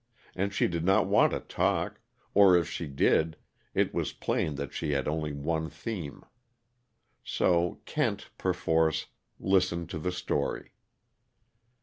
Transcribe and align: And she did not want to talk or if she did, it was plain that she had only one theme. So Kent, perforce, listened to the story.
And 0.33 0.51
she 0.51 0.67
did 0.67 0.83
not 0.83 1.05
want 1.05 1.31
to 1.31 1.41
talk 1.41 1.99
or 2.33 2.57
if 2.57 2.67
she 2.67 2.87
did, 2.87 3.37
it 3.75 3.93
was 3.93 4.13
plain 4.13 4.55
that 4.55 4.73
she 4.73 4.93
had 4.93 5.07
only 5.07 5.31
one 5.31 5.69
theme. 5.69 6.23
So 7.23 7.81
Kent, 7.85 8.31
perforce, 8.39 9.05
listened 9.39 9.91
to 9.91 9.99
the 9.99 10.11
story. 10.11 10.71